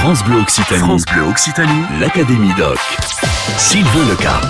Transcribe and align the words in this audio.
France 0.00 0.24
Bleu 0.24 0.38
Occitanie. 0.38 0.80
France 0.80 1.04
Bleu 1.04 1.22
Occitanie. 1.24 1.82
L'Académie 2.00 2.54
Doc. 2.56 2.78
Sylvain 3.58 4.08
Leca. 4.08 4.40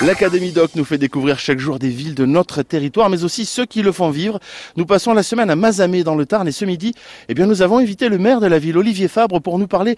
L'Académie 0.00 0.50
Doc 0.50 0.70
nous 0.76 0.84
fait 0.86 0.96
découvrir 0.96 1.38
chaque 1.38 1.58
jour 1.58 1.78
des 1.78 1.90
villes 1.90 2.14
de 2.14 2.24
notre 2.24 2.62
territoire, 2.62 3.10
mais 3.10 3.22
aussi 3.22 3.44
ceux 3.44 3.66
qui 3.66 3.82
le 3.82 3.92
font 3.92 4.08
vivre. 4.08 4.40
Nous 4.76 4.86
passons 4.86 5.12
la 5.12 5.22
semaine 5.22 5.50
à 5.50 5.56
Mazamet 5.56 6.04
dans 6.04 6.14
le 6.14 6.24
Tarn 6.24 6.48
et 6.48 6.52
ce 6.52 6.64
midi, 6.64 6.94
eh 7.28 7.34
bien, 7.34 7.44
nous 7.44 7.60
avons 7.60 7.78
invité 7.78 8.08
le 8.08 8.16
maire 8.16 8.40
de 8.40 8.46
la 8.46 8.58
ville, 8.58 8.78
Olivier 8.78 9.08
Fabre, 9.08 9.42
pour 9.42 9.58
nous 9.58 9.66
parler 9.68 9.96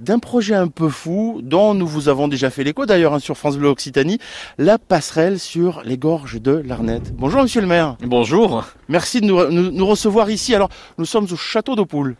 d'un 0.00 0.18
projet 0.18 0.54
un 0.54 0.68
peu 0.68 0.88
fou 0.88 1.40
dont 1.42 1.72
nous 1.74 1.86
vous 1.86 2.08
avons 2.08 2.28
déjà 2.28 2.50
fait 2.50 2.64
l'écho 2.64 2.84
d'ailleurs 2.84 3.14
hein, 3.14 3.18
sur 3.20 3.36
France 3.36 3.56
Bleu 3.56 3.68
Occitanie, 3.68 4.18
la 4.58 4.78
passerelle 4.78 5.38
sur 5.38 5.82
les 5.84 5.96
gorges 5.96 6.40
de 6.40 6.62
l'Arnette. 6.66 7.14
Bonjour 7.14 7.42
monsieur 7.42 7.60
le 7.60 7.66
maire. 7.66 7.96
Bonjour. 8.02 8.64
Merci 8.88 9.20
de 9.20 9.26
nous, 9.26 9.48
nous- 9.50 9.70
nous 9.70 9.86
recevoir 9.86 10.30
ici. 10.30 10.54
Alors 10.54 10.68
nous 10.98 11.04
sommes 11.04 11.26
au 11.30 11.36
château 11.36 11.76
d'Opoul. 11.76 12.16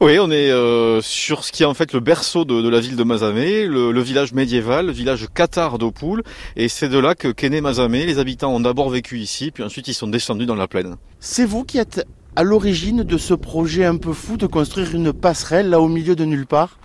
Oui, 0.00 0.18
on 0.18 0.30
est 0.30 0.50
euh, 0.50 1.00
sur 1.00 1.44
ce 1.44 1.52
qui 1.52 1.62
est 1.62 1.66
en 1.66 1.74
fait 1.74 1.92
le 1.92 2.00
berceau 2.00 2.44
de, 2.44 2.62
de 2.62 2.68
la 2.68 2.80
ville 2.80 2.96
de 2.96 3.04
Mazamet, 3.04 3.66
le, 3.66 3.90
le 3.92 4.00
village 4.00 4.32
médiéval, 4.32 4.86
le 4.86 4.92
village 4.92 5.26
cathare 5.34 5.78
d'Opoul, 5.78 6.22
et 6.56 6.68
c'est 6.68 6.88
de 6.88 6.98
là 6.98 7.14
que 7.14 7.28
qu'est 7.28 7.50
né 7.50 7.60
Mazamet. 7.60 8.06
Les 8.06 8.18
habitants 8.18 8.54
ont 8.54 8.60
d'abord 8.60 8.88
vécu 8.90 9.18
ici, 9.18 9.50
puis 9.50 9.62
ensuite 9.64 9.88
ils 9.88 9.94
sont 9.94 10.06
descendus 10.06 10.46
dans 10.46 10.54
la 10.54 10.68
plaine. 10.68 10.96
C'est 11.20 11.44
vous 11.44 11.64
qui 11.64 11.78
êtes 11.78 12.06
à 12.36 12.42
l'origine 12.42 13.02
de 13.02 13.16
ce 13.16 13.32
projet 13.32 13.86
un 13.86 13.96
peu 13.96 14.12
fou 14.12 14.36
de 14.36 14.46
construire 14.46 14.94
une 14.94 15.14
passerelle 15.14 15.70
là 15.70 15.80
au 15.80 15.88
milieu 15.88 16.14
de 16.14 16.26
nulle 16.26 16.46
part 16.46 16.78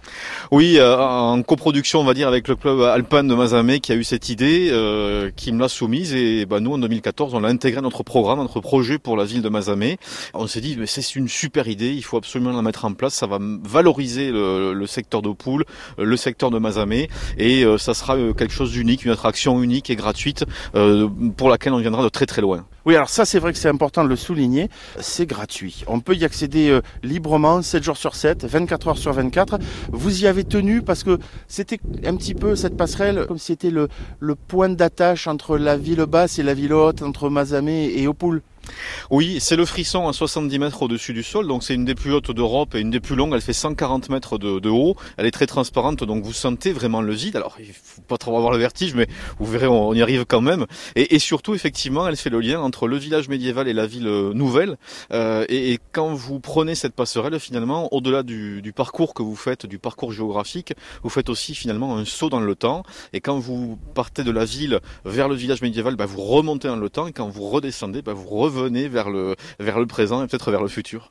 Oui, 0.50 0.78
euh, 0.78 0.98
en 0.98 1.42
coproduction, 1.44 2.00
on 2.00 2.05
va 2.05 2.14
dire, 2.14 2.30
avec 2.30 2.48
le 2.48 2.55
club 2.55 2.80
alpin 2.82 3.26
de 3.26 3.36
Mazamet 3.36 3.82
qui 3.82 3.92
a 3.92 3.95
eu 3.95 4.06
cette 4.06 4.30
idée, 4.30 4.70
euh, 4.72 5.30
qui 5.36 5.52
me 5.52 5.59
l'a 5.59 5.68
soumise, 5.68 6.16
et 6.16 6.45
bah, 6.45 6.62
nous 6.62 6.72
en 6.72 6.78
2014, 6.78 7.34
on 7.34 7.42
l'a 7.42 7.50
intégré 7.50 7.80
à 7.80 7.82
notre 7.82 8.04
programme, 8.04 8.40
notre 8.40 8.62
projet 8.62 8.98
pour 8.98 9.18
la 9.18 9.26
ville 9.26 9.42
de 9.42 9.50
Mazamet. 9.50 9.98
On 10.34 10.48
s'est 10.48 10.62
dit, 10.62 10.78
mais 10.80 10.86
c'est 10.86 11.16
une 11.16 11.28
super 11.28 11.68
idée, 11.68 11.92
il 11.92 12.04
faut 12.04 12.16
absolument 12.16 12.54
la 12.54 12.62
mettre 12.62 12.86
en 12.86 12.94
place, 12.94 13.14
ça 13.14 13.28
va 13.28 13.38
valoriser 13.42 14.31
le, 14.31 14.86
secteur 14.88 15.22
d'Opoul, 15.22 15.66
euh, 16.00 16.06
le 16.06 16.16
secteur 16.16 16.50
de 16.50 16.59
Mazamet, 16.59 17.09
et 17.38 17.66
euh, 17.66 17.78
ça 17.78 17.94
sera 17.94 18.16
quelque 18.38 18.53
chose 18.53 18.72
d'unique, 18.72 19.03
une 19.03 19.12
attraction 19.12 19.62
unique 19.62 19.90
et 19.90 19.97
gratuite 19.97 20.45
pour 21.36 21.50
laquelle 21.50 21.73
on 21.73 21.80
viendra 21.80 22.03
de 22.03 22.09
très 22.09 22.25
très 22.25 22.42
loin. 22.42 22.66
Oui, 22.86 22.96
alors 22.96 23.10
ça 23.10 23.26
c'est 23.26 23.38
vrai 23.38 23.54
que 23.54 23.60
c'est 23.60 23.70
important 23.70 24.04
de 24.04 24.10
le 24.10 24.16
souligner, 24.16 24.70
c'est 25.00 25.28
gratuit. 25.28 25.84
On 25.86 26.00
peut 26.00 26.16
y 26.16 26.26
accéder 26.26 26.70
euh, 26.70 26.82
librement 27.04 27.62
7 27.62 27.84
jours 27.84 27.98
sur 27.98 28.16
7, 28.16 28.46
24 28.46 28.88
heures 28.88 28.98
sur 28.98 29.14
24. 29.14 29.60
Vous 29.92 30.24
y 30.24 30.28
avez 30.28 30.44
tenu 30.44 30.82
parce 30.82 31.04
que 31.04 31.20
c'était 31.48 31.80
un 32.04 32.16
petit 32.16 32.34
peu 32.34 32.56
cette 32.56 32.76
passerelle 32.76 33.26
comme 33.28 33.38
si 33.38 33.48
c'était 33.48 33.70
le, 33.70 33.88
le 34.20 34.34
point 34.34 34.70
d'attache 34.70 35.28
entre 35.28 35.58
la 35.58 35.78
ville 35.78 36.06
basse 36.08 36.40
et 36.40 36.44
la 36.44 36.56
ville 36.56 36.74
haute, 36.74 37.04
entre 37.04 37.30
Mazamet 37.30 37.94
et 37.94 38.08
Opoul. 38.08 38.42
Oui, 39.09 39.40
c'est 39.40 39.56
le 39.56 39.66
frisson 39.66 40.08
à 40.08 40.14
70 40.14 40.59
mètres 40.59 40.81
au-dessus 40.84 41.14
du 41.14 41.23
sol, 41.23 41.48
donc 41.48 41.64
c'est 41.64 41.73
une 41.73 41.86
des 41.86 41.95
plus 41.95 42.14
hautes 42.14 42.31
d'Europe 42.31 42.76
et 42.76 42.80
une 42.80 42.92
des 42.92 43.00
plus 43.00 43.16
longues. 43.16 43.34
Elle 43.34 43.42
fait 43.42 43.53
140 43.53 44.09
mètres 44.09 44.38
de, 44.38 44.70
haut. 44.70 44.95
Elle 45.18 45.26
est 45.26 45.31
très 45.31 45.48
transparente, 45.48 46.03
donc 46.03 46.23
vous 46.23 46.34
sentez 46.34 46.72
vraiment 46.72 47.02
le 47.02 47.14
vide. 47.14 47.36
Alors, 47.36 47.58
il 47.59 47.73
faut 47.73 48.02
pas 48.02 48.18
trop 48.18 48.38
avoir 48.38 48.52
le 48.52 48.58
vertige, 48.58 48.95
mais 48.95 49.08
vous 49.40 49.45
verrez, 49.45 49.68
on, 49.68 49.94
y 49.94 50.02
arrive 50.02 50.26
quand 50.26 50.42
même. 50.42 50.66
Et, 50.95 51.20
surtout, 51.20 51.53
effectivement, 51.53 52.08
elle 52.08 52.16
fait 52.16 52.30
le 52.30 52.40
lien 52.40 52.62
entre 52.62 52.88
le 52.88 52.98
village 52.98 53.28
médiéval 53.28 53.68
et 53.68 53.73
la 53.73 53.86
ville 53.86 54.08
nouvelle. 54.34 54.78
Euh, 55.12 55.46
et, 55.50 55.80
quand 55.92 56.14
vous 56.14 56.40
prenez 56.40 56.75
cette 56.75 56.94
passerelle, 56.94 57.38
finalement, 57.40 57.94
au-delà 57.94 58.23
du, 58.23 58.62
du 58.62 58.72
parcours 58.72 59.14
que 59.14 59.23
vous 59.23 59.36
faites, 59.36 59.66
du 59.66 59.80
parcours 59.80 60.14
géographique, 60.14 60.73
vous 61.03 61.09
faites 61.09 61.30
aussi 61.30 61.56
finalement 61.56 61.98
un 61.98 62.06
saut 62.06 62.30
dans 62.30 62.40
le 62.40 62.56
temps. 62.56 62.84
Et 63.14 63.20
quand 63.20 63.40
vous 63.40 63.78
partez 63.94 64.23
de 64.23 64.31
la 64.31 64.46
ville 64.46 64.80
vers 65.03 65.28
le 65.28 65.36
village 65.36 65.62
médiéval, 65.62 65.96
bah, 65.96 66.06
vous 66.06 66.22
remontez 66.22 66.68
dans 66.68 66.78
le 66.78 66.90
temps. 66.90 67.08
Et 67.08 67.12
quand 67.12 67.28
vous 67.28 67.50
redescendez, 67.50 68.02
bah, 68.02 68.14
vous 68.14 68.28
revenez 68.28 68.61
vers 68.88 69.09
le, 69.09 69.36
vers 69.59 69.80
le 69.80 69.86
présent 69.86 70.23
et 70.23 70.28
peut-être 70.28 70.52
vers 70.52 70.62
le 70.62 70.67
futur. 70.67 71.09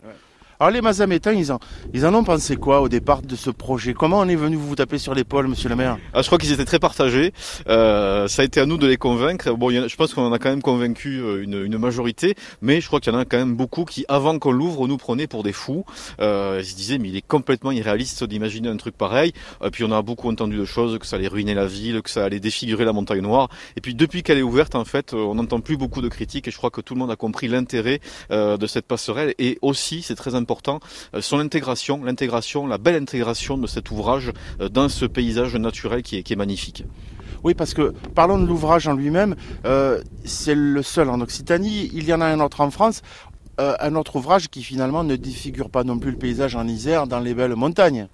Alors 0.62 0.72
les 0.72 0.82
Mazamétains, 0.82 1.32
ils 1.32 1.52
en, 1.52 1.58
ils 1.94 2.04
en 2.04 2.12
ont 2.12 2.22
pensé 2.22 2.56
quoi 2.56 2.82
au 2.82 2.90
départ 2.90 3.22
de 3.22 3.34
ce 3.34 3.48
projet? 3.48 3.94
Comment 3.94 4.18
on 4.18 4.28
est 4.28 4.36
venu 4.36 4.56
vous 4.56 4.74
taper 4.74 4.98
sur 4.98 5.14
l'épaule, 5.14 5.48
monsieur 5.48 5.70
le 5.70 5.74
maire? 5.74 5.96
Ah, 6.12 6.20
je 6.20 6.26
crois 6.26 6.36
qu'ils 6.36 6.52
étaient 6.52 6.66
très 6.66 6.78
partagés. 6.78 7.32
Euh, 7.66 8.28
ça 8.28 8.42
a 8.42 8.44
été 8.44 8.60
à 8.60 8.66
nous 8.66 8.76
de 8.76 8.86
les 8.86 8.98
convaincre. 8.98 9.54
Bon, 9.54 9.70
a- 9.74 9.88
je 9.88 9.96
pense 9.96 10.12
qu'on 10.12 10.20
en 10.20 10.34
a 10.34 10.38
quand 10.38 10.50
même 10.50 10.60
convaincu 10.60 11.22
euh, 11.22 11.42
une, 11.42 11.64
une 11.64 11.78
majorité, 11.78 12.34
mais 12.60 12.82
je 12.82 12.88
crois 12.88 13.00
qu'il 13.00 13.10
y 13.10 13.16
en 13.16 13.18
a 13.18 13.24
quand 13.24 13.38
même 13.38 13.56
beaucoup 13.56 13.86
qui, 13.86 14.04
avant 14.08 14.38
qu'on 14.38 14.50
l'ouvre, 14.50 14.86
nous 14.86 14.98
prenaient 14.98 15.26
pour 15.26 15.44
des 15.44 15.54
fous. 15.54 15.86
Euh, 16.20 16.58
ils 16.60 16.66
se 16.66 16.76
disaient, 16.76 16.98
mais 16.98 17.08
il 17.08 17.16
est 17.16 17.26
complètement 17.26 17.70
irréaliste 17.70 18.24
d'imaginer 18.24 18.68
un 18.68 18.76
truc 18.76 18.98
pareil. 18.98 19.32
Et 19.64 19.70
puis 19.70 19.84
on 19.84 19.92
a 19.92 20.02
beaucoup 20.02 20.28
entendu 20.28 20.58
de 20.58 20.66
choses, 20.66 20.98
que 20.98 21.06
ça 21.06 21.16
allait 21.16 21.28
ruiner 21.28 21.54
la 21.54 21.64
ville, 21.64 22.02
que 22.02 22.10
ça 22.10 22.22
allait 22.26 22.38
défigurer 22.38 22.84
la 22.84 22.92
montagne 22.92 23.22
noire. 23.22 23.48
Et 23.76 23.80
puis 23.80 23.94
depuis 23.94 24.22
qu'elle 24.22 24.36
est 24.36 24.42
ouverte, 24.42 24.74
en 24.74 24.84
fait, 24.84 25.14
euh, 25.14 25.24
on 25.24 25.36
n'entend 25.36 25.60
plus 25.60 25.78
beaucoup 25.78 26.02
de 26.02 26.08
critiques. 26.08 26.48
Et 26.48 26.50
je 26.50 26.58
crois 26.58 26.68
que 26.70 26.82
tout 26.82 26.92
le 26.92 27.00
monde 27.00 27.10
a 27.10 27.16
compris 27.16 27.48
l'intérêt 27.48 28.00
euh, 28.30 28.58
de 28.58 28.66
cette 28.66 28.84
passerelle. 28.86 29.34
Et 29.38 29.58
aussi, 29.62 30.02
c'est 30.02 30.16
très 30.16 30.34
important, 30.34 30.49
euh, 31.14 31.20
son 31.20 31.38
intégration, 31.38 32.02
l'intégration, 32.04 32.66
la 32.66 32.78
belle 32.78 32.96
intégration 32.96 33.58
de 33.58 33.66
cet 33.66 33.90
ouvrage 33.90 34.32
euh, 34.60 34.68
dans 34.68 34.88
ce 34.88 35.04
paysage 35.06 35.54
naturel 35.56 36.02
qui 36.02 36.18
est, 36.18 36.22
qui 36.22 36.32
est 36.32 36.36
magnifique. 36.36 36.84
Oui, 37.42 37.54
parce 37.54 37.72
que 37.72 37.94
parlons 38.14 38.38
de 38.38 38.46
l'ouvrage 38.46 38.86
en 38.86 38.94
lui-même. 38.94 39.34
euh, 39.64 40.02
c'est 40.24 40.54
le 40.54 40.82
seul 40.82 41.08
en 41.08 41.20
Occitanie. 41.20 41.90
Il 41.94 42.04
y 42.04 42.12
en 42.12 42.20
a 42.20 42.26
un 42.26 42.40
autre 42.40 42.60
en 42.60 42.70
France. 42.70 43.02
Euh, 43.60 43.74
un 43.80 43.94
autre 43.94 44.16
ouvrage 44.16 44.48
qui 44.48 44.62
finalement 44.62 45.02
ne 45.04 45.16
défigure 45.16 45.70
pas 45.70 45.84
non 45.84 45.98
plus 45.98 46.10
le 46.12 46.16
paysage 46.18 46.56
en 46.56 46.66
Isère 46.68 47.06
dans 47.06 47.18
les 47.20 47.34
belles 47.34 47.56
montagnes. 47.56 48.08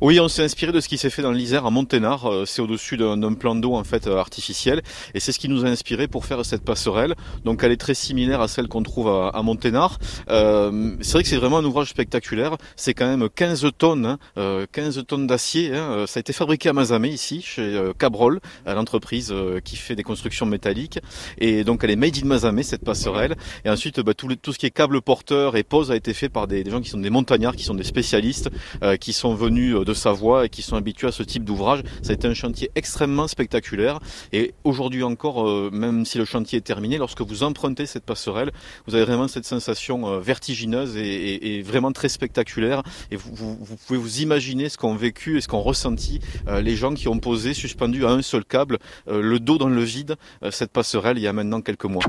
Oui, 0.00 0.18
on 0.20 0.28
s'est 0.28 0.42
inspiré 0.44 0.72
de 0.72 0.80
ce 0.80 0.88
qui 0.88 0.98
s'est 0.98 1.10
fait 1.10 1.22
dans 1.22 1.32
l'Isère 1.32 1.66
à 1.66 1.70
Monténard. 1.70 2.26
Euh, 2.26 2.44
C'est 2.46 2.62
au-dessus 2.62 2.96
d'un 2.96 3.34
plan 3.34 3.54
d'eau 3.54 3.74
en 3.74 3.84
fait 3.84 4.06
euh, 4.06 4.16
artificiel, 4.18 4.82
et 5.14 5.20
c'est 5.20 5.32
ce 5.32 5.38
qui 5.38 5.48
nous 5.48 5.64
a 5.64 5.68
inspiré 5.68 6.08
pour 6.08 6.24
faire 6.24 6.44
cette 6.44 6.62
passerelle. 6.64 7.14
Donc, 7.44 7.62
elle 7.62 7.72
est 7.72 7.76
très 7.76 7.94
similaire 7.94 8.40
à 8.40 8.48
celle 8.48 8.68
qu'on 8.68 8.82
trouve 8.82 9.08
à, 9.08 9.28
à 9.28 9.42
Monténard. 9.42 9.98
Euh, 10.30 10.94
c'est 11.00 11.12
vrai 11.12 11.22
que 11.22 11.28
c'est 11.28 11.36
vraiment 11.36 11.58
un 11.58 11.64
ouvrage 11.64 11.88
spectaculaire. 11.90 12.56
C'est 12.76 12.94
quand 12.94 13.06
même 13.06 13.28
15 13.28 13.66
tonnes, 13.76 14.06
hein, 14.06 14.18
euh, 14.38 14.66
15 14.72 15.04
tonnes 15.06 15.26
d'acier. 15.26 15.74
hein. 15.74 16.04
Ça 16.06 16.18
a 16.18 16.20
été 16.20 16.32
fabriqué 16.32 16.68
à 16.68 16.72
Mazamet 16.72 17.10
ici, 17.10 17.42
chez 17.42 17.80
Cabrol, 17.98 18.40
à 18.66 18.74
l'entreprise 18.74 19.34
qui 19.64 19.76
fait 19.76 19.96
des 19.96 20.02
constructions 20.02 20.46
métalliques. 20.46 20.98
Et 21.38 21.64
donc, 21.64 21.84
elle 21.84 21.90
est 21.90 21.96
made 21.96 22.16
in 22.22 22.26
Mazamet 22.26 22.62
cette 22.62 22.84
passerelle. 22.84 23.36
Et 23.64 23.70
ensuite, 23.70 24.00
bah, 24.00 24.14
tout, 24.14 24.28
le- 24.28 24.36
tout 24.36 24.52
ce 24.52 24.58
qui 24.58 24.66
est 24.66 24.70
câble 24.88 25.02
porteur 25.02 25.56
et 25.56 25.64
pose 25.64 25.90
a 25.90 25.96
été 25.96 26.14
fait 26.14 26.30
par 26.30 26.46
des, 26.46 26.64
gens 26.68 26.80
qui 26.80 26.88
sont 26.88 26.98
des 26.98 27.10
montagnards, 27.10 27.56
qui 27.56 27.64
sont 27.64 27.74
des 27.74 27.84
spécialistes 27.84 28.48
euh, 28.82 28.96
qui 28.96 29.12
sont 29.12 29.34
venus 29.34 29.74
euh, 29.74 29.84
de 29.84 29.92
Savoie 29.92 30.46
et 30.46 30.48
qui 30.48 30.62
sont 30.62 30.76
habitués 30.76 31.08
à 31.08 31.12
ce 31.12 31.22
type 31.22 31.44
d'ouvrage. 31.44 31.80
Ça 32.02 32.12
a 32.12 32.14
été 32.14 32.26
un 32.26 32.32
chantier 32.32 32.70
extrêmement 32.74 33.28
spectaculaire 33.28 33.98
et 34.32 34.54
aujourd'hui 34.64 35.02
encore, 35.02 35.46
euh, 35.46 35.68
même 35.70 36.06
si 36.06 36.16
le 36.16 36.24
chantier 36.24 36.56
est 36.58 36.62
terminé, 36.62 36.96
lorsque 36.96 37.20
vous 37.20 37.42
empruntez 37.42 37.84
cette 37.84 38.04
passerelle, 38.04 38.50
vous 38.86 38.94
avez 38.94 39.04
vraiment 39.04 39.28
cette 39.28 39.44
sensation 39.44 40.08
euh, 40.08 40.20
vertigineuse 40.20 40.96
et, 40.96 41.58
et- 41.58 41.62
vraiment 41.62 41.92
très 41.92 42.08
spectaculaire 42.08 42.82
et 43.10 43.16
vous, 43.16 43.34
vous- 43.34 43.58
vous 43.60 43.76
pouvez 43.76 43.98
vous 43.98 44.20
imaginer 44.22 44.70
ce 44.70 44.78
qu'ont 44.78 44.94
vécu 44.94 45.36
et 45.36 45.42
ce 45.42 45.48
qu'ont 45.48 45.60
ressenti 45.60 46.20
euh, 46.46 46.62
les 46.62 46.76
gens 46.76 46.94
qui 46.94 47.08
ont 47.08 47.18
posé 47.18 47.52
suspendus 47.52 48.06
à 48.06 48.10
un 48.10 48.22
seul 48.22 48.44
câble, 48.46 48.78
le 49.06 49.38
dos 49.38 49.58
dans 49.58 49.68
le 49.68 49.82
vide, 49.82 50.16
cette 50.50 50.70
passerelle 50.72 51.18
il 51.18 51.22
y 51.24 51.26
a 51.26 51.32
maintenant 51.34 51.60
quelques 51.60 51.84
mois. 51.84 52.04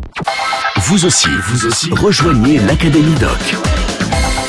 Vous 0.90 1.06
aussi, 1.06 1.30
vous 1.44 1.68
aussi, 1.68 1.92
rejoignez 1.92 2.58
l'Académie 2.58 3.14
Doc. 3.20 3.79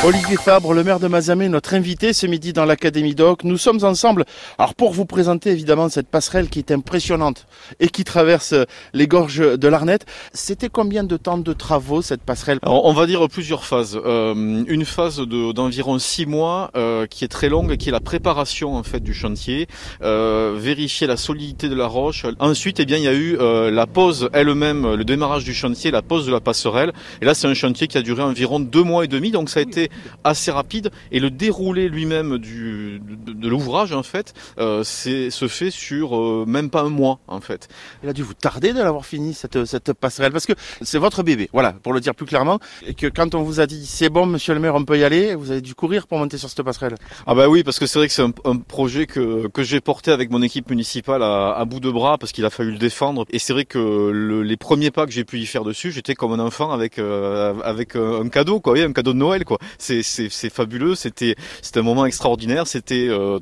Olivier 0.02 0.36
Fabre, 0.36 0.72
le 0.72 0.82
maire 0.82 0.98
de 0.98 1.08
Mazamet, 1.08 1.50
notre 1.50 1.74
invité 1.74 2.14
ce 2.14 2.26
midi 2.26 2.54
dans 2.54 2.64
l'Académie 2.64 3.14
Doc. 3.14 3.44
Nous 3.44 3.58
sommes 3.58 3.84
ensemble 3.84 4.24
alors 4.56 4.74
pour 4.74 4.94
vous 4.94 5.04
présenter 5.04 5.50
évidemment 5.50 5.90
cette 5.90 6.08
passerelle 6.08 6.48
qui 6.48 6.58
est 6.58 6.70
impressionnante 6.70 7.46
et 7.80 7.88
qui 7.88 8.02
traverse 8.04 8.54
les 8.94 9.06
gorges 9.06 9.58
de 9.58 9.68
l'Arnette. 9.68 10.06
C'était 10.32 10.70
combien 10.70 11.04
de 11.04 11.18
temps 11.18 11.36
de 11.36 11.52
travaux 11.52 12.00
cette 12.00 12.22
passerelle? 12.22 12.60
Alors, 12.62 12.86
on 12.86 12.94
va 12.94 13.04
dire 13.04 13.28
plusieurs 13.28 13.66
phases. 13.66 14.00
Euh, 14.02 14.64
une 14.66 14.86
phase 14.86 15.18
de- 15.18 15.52
d'environ 15.52 15.98
six 15.98 16.24
mois 16.24 16.70
euh, 16.76 17.06
qui 17.06 17.26
est 17.26 17.28
très 17.28 17.50
longue, 17.50 17.76
qui 17.76 17.90
est 17.90 17.92
la 17.92 18.00
préparation 18.00 18.76
en 18.76 18.82
fait 18.82 19.00
du 19.00 19.12
chantier, 19.12 19.66
euh, 20.00 20.56
vérifier 20.56 21.08
la 21.08 21.18
solidité 21.18 21.68
de 21.68 21.74
la 21.74 21.86
roche. 21.86 22.24
Ensuite, 22.38 22.80
eh 22.80 22.86
bien, 22.86 22.96
il 22.96 23.04
y 23.04 23.08
a 23.08 23.12
eu 23.12 23.36
euh, 23.38 23.70
la 23.70 23.86
pose 23.86 24.30
elle-même, 24.32 24.94
le 24.94 25.04
démarrage 25.04 25.44
du 25.44 25.52
chantier, 25.52 25.90
la 25.90 26.00
pose 26.00 26.24
de 26.24 26.32
la 26.32 26.40
passerelle. 26.40 26.94
Et 27.20 27.26
là, 27.26 27.34
c'est 27.34 27.48
un 27.48 27.54
chantier 27.54 27.86
qui 27.86 27.98
a 27.98 28.02
duré 28.02 28.22
environ 28.22 28.60
deux 28.60 28.82
mois 28.82 29.04
et 29.04 29.08
demi, 29.08 29.30
donc 29.30 29.50
ça 29.50 29.60
a 29.60 29.62
été 29.62 29.89
assez 30.24 30.50
rapide. 30.50 30.90
Et 31.12 31.20
le 31.20 31.30
déroulé 31.30 31.88
lui-même 31.88 32.38
du 32.38 33.00
de, 33.00 33.32
de 33.32 33.48
l'ouvrage, 33.48 33.92
en 33.92 34.02
fait, 34.02 34.34
euh, 34.58 34.82
c'est 34.84 35.30
se 35.30 35.48
fait 35.48 35.70
sur 35.70 36.16
euh, 36.16 36.44
même 36.46 36.70
pas 36.70 36.82
un 36.82 36.88
mois, 36.88 37.20
en 37.28 37.40
fait. 37.40 37.68
Il 38.02 38.08
a 38.08 38.12
dû 38.12 38.22
vous 38.22 38.34
tarder 38.34 38.72
de 38.72 38.78
l'avoir 38.80 39.06
fini 39.06 39.34
cette, 39.34 39.64
cette 39.64 39.92
passerelle 39.92 40.32
parce 40.32 40.46
que 40.46 40.52
c'est 40.82 40.98
votre 40.98 41.22
bébé, 41.22 41.48
voilà, 41.52 41.72
pour 41.72 41.92
le 41.92 42.00
dire 42.00 42.14
plus 42.14 42.26
clairement. 42.26 42.58
Et 42.86 42.94
que 42.94 43.06
quand 43.06 43.34
on 43.34 43.42
vous 43.42 43.60
a 43.60 43.66
dit 43.66 43.86
c'est 43.86 44.08
bon, 44.08 44.26
monsieur 44.26 44.54
le 44.54 44.60
maire, 44.60 44.74
on 44.74 44.84
peut 44.84 44.98
y 44.98 45.04
aller, 45.04 45.34
vous 45.34 45.50
avez 45.50 45.60
dû 45.60 45.74
courir 45.74 46.06
pour 46.06 46.18
monter 46.18 46.38
sur 46.38 46.48
cette 46.48 46.62
passerelle. 46.62 46.94
Ah 47.26 47.34
bah 47.34 47.48
oui, 47.48 47.62
parce 47.62 47.78
que 47.78 47.86
c'est 47.86 47.98
vrai 47.98 48.08
que 48.08 48.14
c'est 48.14 48.22
un, 48.22 48.32
un 48.44 48.56
projet 48.56 49.06
que, 49.06 49.48
que 49.48 49.62
j'ai 49.62 49.80
porté 49.80 50.10
avec 50.10 50.30
mon 50.30 50.42
équipe 50.42 50.70
municipale 50.70 51.22
à, 51.22 51.52
à 51.52 51.64
bout 51.64 51.80
de 51.80 51.90
bras, 51.90 52.18
parce 52.18 52.32
qu'il 52.32 52.44
a 52.44 52.50
fallu 52.50 52.72
le 52.72 52.78
défendre. 52.78 53.24
Et 53.30 53.38
c'est 53.38 53.52
vrai 53.52 53.64
que 53.64 54.10
le- 54.12 54.42
les 54.42 54.56
premiers 54.56 54.90
pas 54.90 55.06
que 55.06 55.12
j'ai 55.12 55.24
pu 55.24 55.38
y 55.38 55.46
faire 55.46 55.64
dessus, 55.64 55.90
j'étais 55.92 56.14
comme 56.14 56.32
un 56.32 56.38
enfant 56.38 56.70
avec 56.70 56.98
euh, 56.98 57.54
avec 57.64 57.96
un 57.96 58.28
cadeau, 58.28 58.60
quoi, 58.60 58.72
oui, 58.74 58.82
un 58.82 58.92
cadeau 58.92 59.12
de 59.12 59.18
Noël, 59.18 59.44
quoi. 59.44 59.58
C'est 59.80 60.50
fabuleux. 60.50 60.94
C'était 60.94 61.34
c'était 61.62 61.80
un 61.80 61.84
moment 61.84 62.06
extraordinaire. 62.06 62.66
C'était 62.66 63.08
euh, 63.08 63.38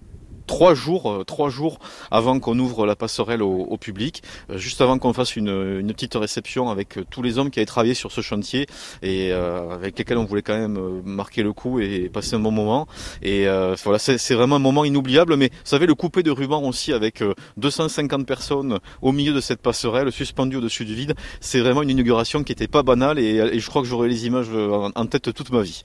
trois 0.48 0.74
jours, 0.74 1.22
trois 1.26 1.50
jours 1.50 1.78
avant 2.10 2.40
qu'on 2.40 2.58
ouvre 2.58 2.86
la 2.86 2.96
passerelle 2.96 3.42
au, 3.42 3.76
public, 3.76 4.22
juste 4.56 4.80
avant 4.80 4.98
qu'on 4.98 5.12
fasse 5.12 5.36
une, 5.36 5.78
une, 5.80 5.92
petite 5.92 6.14
réception 6.14 6.70
avec 6.70 6.98
tous 7.10 7.22
les 7.22 7.38
hommes 7.38 7.50
qui 7.50 7.60
avaient 7.60 7.66
travaillé 7.66 7.94
sur 7.94 8.10
ce 8.10 8.20
chantier 8.20 8.66
et 9.02 9.30
avec 9.30 9.96
lesquels 9.96 10.18
on 10.18 10.24
voulait 10.24 10.42
quand 10.42 10.58
même 10.58 11.02
marquer 11.04 11.44
le 11.44 11.52
coup 11.52 11.78
et 11.78 12.08
passer 12.08 12.34
un 12.34 12.40
bon 12.40 12.50
moment. 12.50 12.88
Et 13.22 13.46
voilà, 13.84 13.98
c'est 13.98 14.34
vraiment 14.34 14.56
un 14.56 14.60
moment 14.60 14.84
inoubliable. 14.84 15.36
Mais 15.36 15.50
vous 15.50 15.60
savez, 15.64 15.86
le 15.86 15.94
coupé 15.94 16.24
de 16.24 16.32
ruban 16.32 16.62
aussi 16.62 16.92
avec 16.92 17.22
250 17.58 18.26
personnes 18.26 18.78
au 19.02 19.12
milieu 19.12 19.32
de 19.32 19.40
cette 19.40 19.60
passerelle, 19.60 20.10
suspendues 20.10 20.56
au-dessus 20.56 20.84
du 20.84 20.94
vide, 20.94 21.14
c'est 21.40 21.60
vraiment 21.60 21.82
une 21.82 21.90
inauguration 21.90 22.42
qui 22.42 22.52
n'était 22.52 22.68
pas 22.68 22.82
banale 22.82 23.18
et, 23.18 23.36
et 23.36 23.60
je 23.60 23.68
crois 23.68 23.82
que 23.82 23.88
j'aurai 23.88 24.08
les 24.08 24.26
images 24.26 24.48
en 24.50 25.06
tête 25.06 25.32
toute 25.32 25.50
ma 25.50 25.62
vie. 25.62 25.82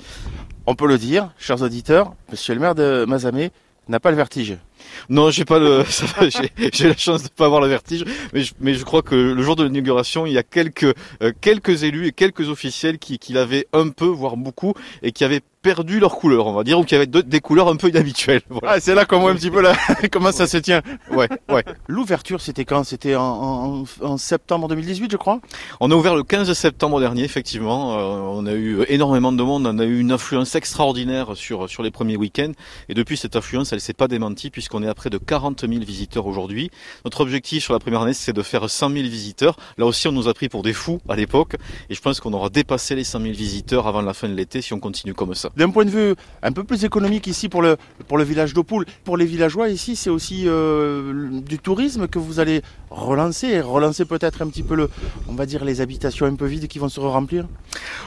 On 0.66 0.75
peut 0.75 0.88
le 0.88 0.98
dire, 0.98 1.30
chers 1.38 1.62
auditeurs, 1.62 2.13
monsieur 2.31 2.54
le 2.54 2.62
maire 2.62 2.74
de 2.74 3.06
Mazamé 3.06 3.51
n'a 3.89 4.00
pas 4.00 4.12
le 4.12 4.18
vertige. 4.18 4.57
Non, 5.09 5.31
j'ai 5.31 5.45
pas 5.45 5.59
le, 5.59 5.83
j'ai 6.74 6.88
la 6.88 6.97
chance 6.97 7.24
de 7.24 7.30
pas 7.30 7.45
avoir 7.45 7.62
le 7.62 7.68
vertige, 7.68 8.06
mais 8.33 8.41
je, 8.41 8.53
mais 8.59 8.74
je 8.74 8.83
crois 8.83 9.01
que 9.01 9.15
le 9.15 9.41
jour 9.44 9.56
de 9.56 9.63
l'inauguration, 9.63 10.25
il 10.25 10.33
y 10.33 10.38
a 10.38 10.44
quelques 10.44 10.94
euh, 11.21 11.31
quelques 11.41 11.83
élus 11.83 12.07
et 12.07 12.12
quelques 12.12 12.50
officiels 12.50 13.00
qui, 13.00 13.19
qui 13.19 13.33
l'avaient 13.33 13.68
un 13.74 13.89
peu, 13.89 14.06
voire 14.06 14.38
beaucoup, 14.38 14.74
et 15.01 15.12
qui 15.12 15.24
avaient 15.24 15.41
perdu 15.63 16.00
leur 16.00 16.15
couleur, 16.15 16.45
on 16.45 16.53
va 16.53 16.63
dire, 16.63 16.77
ou 16.77 16.83
qui 16.83 16.94
avaient 16.94 17.07
des 17.07 17.39
couleurs 17.39 17.69
un 17.69 17.77
peu 17.77 17.88
inhabituelles. 17.88 18.41
Ah, 18.63 18.80
c'est 18.80 18.94
là 18.94 19.06
qu'on 19.06 19.19
voit 19.19 19.31
un 19.31 19.35
petit 19.35 19.50
peu 19.50 19.62
là, 19.62 19.74
comment 20.12 20.31
ça 20.31 20.45
se 20.45 20.57
tient. 20.57 20.81
Ouais, 21.09 21.30
ouais. 21.50 21.63
L'ouverture, 21.88 22.41
c'était 22.41 22.65
quand? 22.65 22.83
C'était 22.83 23.15
en, 23.15 23.85
en, 24.01 24.18
septembre 24.18 24.68
2018, 24.68 25.09
je 25.12 25.18
crois? 25.18 25.39
On 25.80 25.89
a 25.89 25.95
ouvert 25.95 26.15
le 26.15 26.24
15 26.24 26.51
septembre 26.53 27.00
dernier, 27.00 27.24
effectivement. 27.24 27.97
Euh, 27.97 28.39
on 28.39 28.45
a 28.45 28.53
eu 28.53 28.83
énormément 28.89 29.31
de 29.31 29.41
monde, 29.41 29.65
on 29.65 29.80
a 29.80 29.85
eu 29.85 30.00
une 30.00 30.12
influence 30.12 30.53
extraordinaire 30.56 31.35
sur, 31.35 31.69
sur 31.69 31.81
les 31.81 31.91
premiers 31.91 32.18
week-ends. 32.18 32.51
Et 32.89 32.94
depuis, 32.94 33.15
cette 33.15 33.38
influence, 33.38 33.71
elle 33.71 33.81
s'est 33.81 33.94
pas 33.94 34.09
démentie, 34.09 34.50
puisqu'on 34.73 34.87
est 34.87 34.89
à 34.89 34.95
près 34.95 35.09
de 35.09 35.17
40 35.17 35.61
000 35.61 35.83
visiteurs 35.83 36.25
aujourd'hui. 36.25 36.71
Notre 37.05 37.21
objectif 37.21 37.63
sur 37.63 37.73
la 37.73 37.79
première 37.79 38.01
année, 38.01 38.13
c'est 38.13 38.33
de 38.33 38.41
faire 38.41 38.67
100 38.67 38.89
000 38.89 39.03
visiteurs. 39.03 39.55
Là 39.77 39.85
aussi, 39.85 40.07
on 40.07 40.11
nous 40.11 40.27
a 40.27 40.33
pris 40.33 40.49
pour 40.49 40.63
des 40.63 40.73
fous 40.73 40.99
à 41.07 41.15
l'époque. 41.15 41.55
Et 41.89 41.93
je 41.93 42.01
pense 42.01 42.19
qu'on 42.19 42.33
aura 42.33 42.49
dépassé 42.49 42.95
les 42.95 43.03
100 43.03 43.21
000 43.21 43.33
visiteurs 43.33 43.87
avant 43.87 44.01
la 44.01 44.13
fin 44.13 44.27
de 44.27 44.33
l'été 44.33 44.61
si 44.61 44.73
on 44.73 44.79
continue 44.79 45.13
comme 45.13 45.35
ça. 45.35 45.49
D'un 45.55 45.69
point 45.69 45.85
de 45.85 45.91
vue 45.91 46.15
un 46.41 46.51
peu 46.51 46.63
plus 46.63 46.85
économique 46.85 47.27
ici 47.27 47.49
pour 47.49 47.61
le, 47.61 47.77
pour 48.07 48.17
le 48.17 48.23
village 48.23 48.53
d'Opoul, 48.53 48.85
pour 49.03 49.17
les 49.17 49.25
villageois 49.25 49.69
ici, 49.69 49.95
c'est 49.95 50.09
aussi 50.09 50.43
euh, 50.47 51.41
du 51.41 51.59
tourisme 51.59 52.07
que 52.07 52.17
vous 52.17 52.39
allez 52.39 52.61
relancer 52.89 53.47
et 53.47 53.61
relancer 53.61 54.05
peut-être 54.05 54.41
un 54.41 54.47
petit 54.47 54.63
peu 54.63 54.75
le, 54.75 54.89
on 55.27 55.33
va 55.33 55.45
dire 55.45 55.65
les 55.65 55.81
habitations 55.81 56.25
un 56.25 56.35
peu 56.35 56.45
vides 56.45 56.67
qui 56.67 56.79
vont 56.79 56.89
se 56.89 56.99
remplir? 56.99 57.45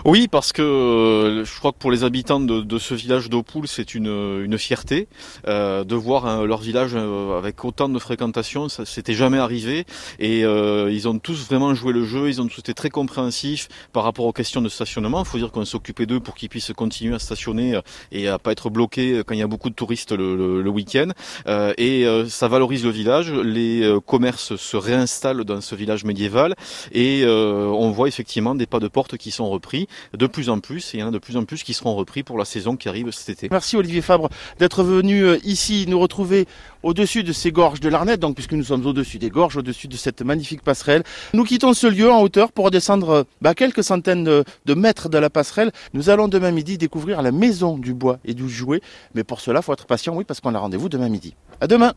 Oui, 0.04 0.28
parce 0.28 0.52
que 0.52 0.62
euh, 0.62 1.44
je 1.44 1.58
crois 1.58 1.72
que 1.72 1.78
pour 1.78 1.90
les 1.90 2.04
habitants 2.04 2.40
de, 2.40 2.78
ce 2.78 2.94
village 2.94 3.30
d'Opoul, 3.30 3.66
c'est 3.66 3.94
une, 3.94 4.42
une 4.44 4.58
fierté 4.58 5.08
euh, 5.48 5.84
de 5.84 5.94
voir 5.94 6.26
hein, 6.26 6.44
leur 6.44 6.55
village 6.60 6.96
avec 6.96 7.64
autant 7.64 7.88
de 7.88 7.98
fréquentation. 7.98 8.68
Ça 8.68 8.84
s'était 8.84 9.14
jamais 9.14 9.38
arrivé 9.38 9.84
et 10.18 10.40
ils 10.40 11.08
ont 11.08 11.18
tous 11.18 11.46
vraiment 11.46 11.74
joué 11.74 11.92
le 11.92 12.04
jeu. 12.04 12.28
Ils 12.28 12.40
ont 12.40 12.46
tous 12.46 12.60
été 12.60 12.74
très 12.74 12.90
compréhensifs 12.90 13.68
par 13.92 14.04
rapport 14.04 14.24
aux 14.24 14.32
questions 14.32 14.62
de 14.62 14.68
stationnement. 14.68 15.22
Il 15.22 15.26
faut 15.26 15.38
dire 15.38 15.50
qu'on 15.50 15.64
s'occupait 15.64 16.06
d'eux 16.06 16.20
pour 16.20 16.34
qu'ils 16.34 16.48
puissent 16.48 16.72
continuer 16.74 17.14
à 17.14 17.18
stationner 17.18 17.74
euh, 17.74 17.80
et 18.12 18.28
à 18.28 18.38
pas 18.38 18.52
être 18.52 18.70
bloqué 18.70 19.12
euh, 19.12 19.22
quand 19.24 19.34
il 19.34 19.40
y 19.40 19.42
a 19.42 19.46
beaucoup 19.46 19.70
de 19.70 19.74
touristes 19.74 20.12
le, 20.12 20.68
week-end. 20.68 21.08
Euh, 21.46 21.72
et 21.78 22.06
ça 22.28 22.48
valorise 22.48 22.84
le 22.84 22.90
village. 22.90 23.32
Les 23.32 23.96
commerces 24.04 24.56
se 24.56 24.76
réinstallent 24.76 25.44
dans 25.44 25.60
ce 25.60 25.74
village 25.74 26.04
médiéval 26.04 26.54
et 26.92 27.24
on 27.26 27.90
voit 27.90 28.08
effectivement 28.08 28.54
des 28.54 28.66
pas 28.66 28.80
de 28.80 28.88
porte 28.88 29.16
qui 29.16 29.30
sont 29.30 29.48
repris 29.48 29.88
de 30.12 30.26
plus 30.26 30.50
en 30.50 30.58
plus 30.58 30.94
et 30.94 30.98
il 30.98 31.00
y 31.00 31.02
en 31.02 31.08
a 31.08 31.10
de 31.12 31.18
plus 31.18 31.36
en 31.36 31.44
plus 31.44 31.62
qui 31.62 31.72
seront 31.72 31.94
repris 31.94 32.22
pour 32.22 32.36
la 32.36 32.44
saison 32.44 32.76
qui 32.76 32.88
arrive 32.88 33.10
cet 33.12 33.28
été. 33.30 33.48
Merci 33.50 33.76
Olivier 33.76 34.02
Fabre 34.02 34.28
d'être 34.58 34.82
venu 34.82 35.36
ici 35.44 35.86
nous 35.88 36.00
retrouver 36.00 36.45
au-dessus 36.82 37.22
de 37.22 37.32
ces 37.32 37.52
gorges 37.52 37.80
de 37.80 37.88
l'Arnette, 37.88 38.20
donc 38.20 38.34
puisque 38.34 38.52
nous 38.52 38.64
sommes 38.64 38.86
au-dessus 38.86 39.18
des 39.18 39.30
gorges, 39.30 39.56
au-dessus 39.56 39.88
de 39.88 39.96
cette 39.96 40.22
magnifique 40.22 40.62
passerelle. 40.62 41.02
Nous 41.34 41.44
quittons 41.44 41.74
ce 41.74 41.86
lieu 41.86 42.10
en 42.10 42.20
hauteur 42.20 42.52
pour 42.52 42.70
descendre 42.70 43.26
bah, 43.40 43.54
quelques 43.54 43.84
centaines 43.84 44.24
de, 44.24 44.74
mètres 44.74 45.08
de 45.08 45.18
la 45.18 45.30
passerelle. 45.30 45.72
Nous 45.94 46.10
allons 46.10 46.28
demain 46.28 46.50
midi 46.50 46.78
découvrir 46.78 47.22
la 47.22 47.32
maison 47.32 47.78
du 47.78 47.94
bois 47.94 48.18
et 48.24 48.34
du 48.34 48.48
jouet, 48.48 48.80
mais 49.14 49.24
pour 49.24 49.40
cela, 49.40 49.62
faut 49.62 49.72
être 49.72 49.86
patient, 49.86 50.14
oui, 50.14 50.24
parce 50.24 50.40
qu'on 50.40 50.54
a 50.54 50.58
rendez-vous 50.58 50.88
demain 50.88 51.08
midi. 51.08 51.34
À 51.60 51.66
demain. 51.66 51.92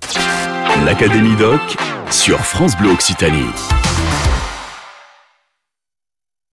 L'Académie 0.86 1.36
Doc 1.36 1.62
sur 2.12 2.40
France 2.40 2.78
Bleu 2.78 2.92
Occitanie. 2.92 3.50